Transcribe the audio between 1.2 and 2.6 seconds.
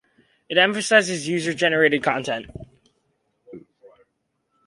user-generated content.